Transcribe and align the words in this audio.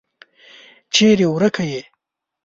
چیري 0.93 1.25
ورکه 1.29 1.63
یې؟ 1.71 1.81